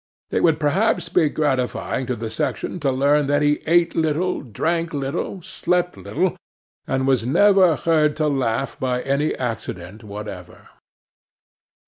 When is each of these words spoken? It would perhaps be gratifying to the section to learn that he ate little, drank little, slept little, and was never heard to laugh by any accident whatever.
It 0.31 0.41
would 0.41 0.59
perhaps 0.59 1.09
be 1.09 1.29
gratifying 1.29 2.07
to 2.07 2.15
the 2.15 2.31
section 2.31 2.79
to 2.79 2.91
learn 2.91 3.27
that 3.27 3.43
he 3.43 3.61
ate 3.67 3.95
little, 3.95 4.41
drank 4.41 4.95
little, 4.95 5.43
slept 5.43 5.95
little, 5.95 6.35
and 6.87 7.05
was 7.05 7.23
never 7.23 7.75
heard 7.75 8.15
to 8.15 8.27
laugh 8.27 8.79
by 8.79 9.03
any 9.03 9.35
accident 9.35 10.03
whatever. 10.03 10.69